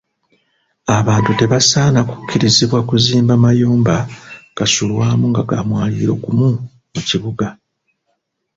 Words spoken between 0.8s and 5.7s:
Abantu tebasaana kukkirizibwa kuzimba mayumba gasulwamu nga ga